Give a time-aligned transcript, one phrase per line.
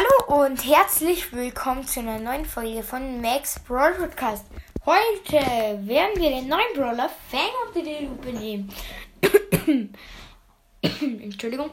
[0.00, 4.46] Hallo und herzlich willkommen zu einer neuen Folge von Max Brawl Podcast.
[4.86, 8.72] Heute werden wir den neuen Brawler Fang unter die Lupe nehmen.
[10.80, 11.70] Entschuldigung.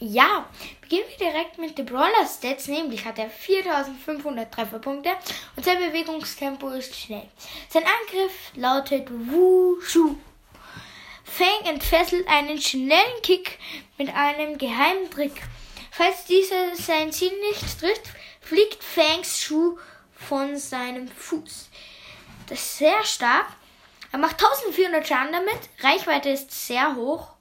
[0.00, 0.50] Ja,
[0.82, 5.10] beginnen wir direkt mit den Brawler Stats, nämlich hat er 4500 Trefferpunkte
[5.56, 7.26] und sein Bewegungstempo ist schnell.
[7.70, 10.16] Sein Angriff lautet Wushu.
[11.24, 13.58] Fang entfesselt einen schnellen Kick
[13.96, 15.40] mit einem geheimen Trick.
[15.90, 19.78] Falls dieser sein Ziel nicht trifft, fliegt Fangs Schuh
[20.14, 21.68] von seinem Fuß.
[22.48, 23.46] Das ist sehr stark.
[24.12, 25.58] Er macht 1400 Schaden damit.
[25.80, 27.32] Reichweite ist sehr hoch.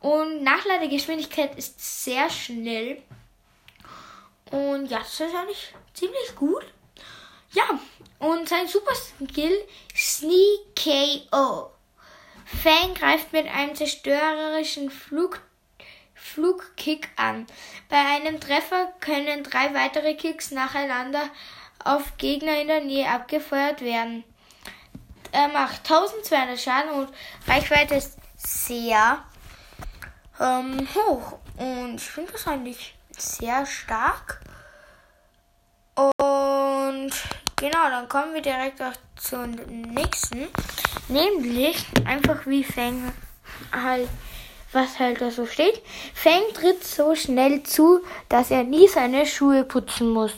[0.00, 3.02] Und Nachladegeschwindigkeit ist sehr schnell.
[4.50, 6.64] Und ja, das ist eigentlich ziemlich gut.
[7.52, 7.78] Ja,
[8.18, 9.56] und sein Super Skill
[9.94, 11.70] Sneak KO.
[12.44, 15.40] Fang greift mit einem zerstörerischen Flug
[16.34, 17.46] Flugkick an.
[17.88, 21.30] Bei einem Treffer können drei weitere Kicks nacheinander
[21.84, 24.24] auf Gegner in der Nähe abgefeuert werden.
[25.30, 27.08] Er macht 1200 Schaden und
[27.46, 29.22] Reichweite ist sehr
[30.40, 31.38] ähm, hoch.
[31.56, 34.40] Und ich finde das eigentlich sehr stark.
[35.94, 37.12] Und
[37.56, 40.48] genau, dann kommen wir direkt auch zum nächsten.
[41.08, 43.12] Nämlich einfach wie Fang
[43.72, 44.08] halt
[44.74, 45.80] was halt da so steht.
[46.14, 50.32] Fang tritt so schnell zu, dass er nie seine Schuhe putzen muss.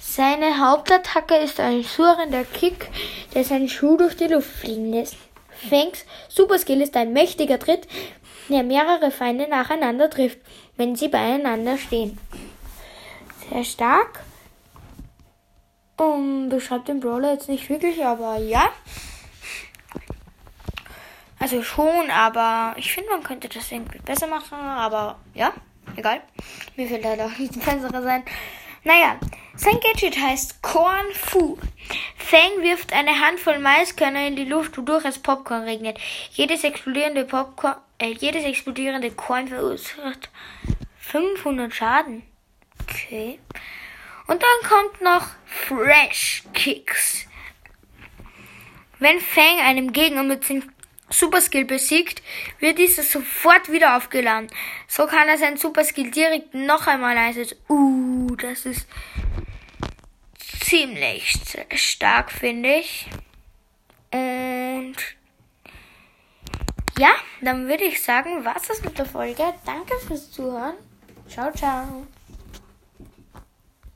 [0.00, 2.88] Seine Hauptattacke ist ein surrender Kick,
[3.34, 5.16] der seinen Schuh durch die Luft fliegen lässt.
[5.68, 7.88] Fangs Superskill ist ein mächtiger Tritt,
[8.48, 10.38] der mehrere Feinde nacheinander trifft,
[10.76, 12.18] wenn sie beieinander stehen.
[13.50, 14.20] Sehr stark.
[15.96, 18.68] Um, beschreibt den Brawler jetzt nicht wirklich, aber ja.
[21.44, 24.56] Also schon, aber ich finde, man könnte das irgendwie besser machen.
[24.58, 25.52] Aber ja,
[25.94, 26.22] egal.
[26.74, 28.24] Mir fällt leider auch nichts Besseres sein.
[28.82, 29.20] Naja,
[29.54, 31.58] sein Gadget heißt Corn Fu.
[32.16, 35.98] Fang wirft eine Handvoll Maiskörner in die Luft, wodurch es Popcorn regnet.
[36.30, 40.30] Jedes explodierende Popcorn, äh, jedes explodierende Korn verursacht
[40.96, 42.22] 500 Schaden.
[42.84, 43.38] Okay.
[44.28, 47.26] Und dann kommt noch Fresh Kicks.
[48.98, 50.42] Wenn Fang einem Gegner mit
[51.14, 52.22] Superskill besiegt,
[52.58, 54.48] wird dieser sofort wieder aufgeladen.
[54.88, 57.56] So kann er seinen Superskill direkt noch einmal einsetzen.
[57.68, 58.86] Uh, das ist
[60.60, 61.34] ziemlich
[61.74, 63.06] stark, finde ich.
[64.12, 64.96] Und
[66.98, 67.10] ja,
[67.40, 69.42] dann würde ich sagen, was ist mit der Folge.
[69.64, 70.74] Danke fürs Zuhören.
[71.28, 72.06] Ciao, ciao.